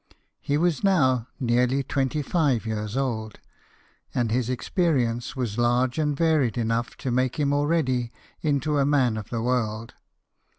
[0.39, 3.39] He was now nearly twenty five years old;
[4.15, 8.11] and his experience was large and varied enough to make him already
[8.41, 9.93] into a man of the world.